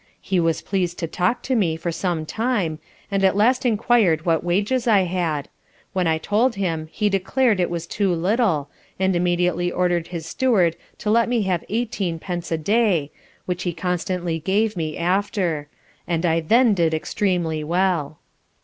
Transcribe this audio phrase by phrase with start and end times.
[0.19, 2.79] He was pleased to talk to me for some time,
[3.11, 5.47] and at last enquired what wages I had;
[5.93, 8.67] when I told him he declared, it was too little,
[8.99, 13.11] and immediately ordered his Steward to let me have eighteen pence a day,
[13.45, 15.67] which he constantly gave me after;
[16.07, 18.17] and I then did extremely well.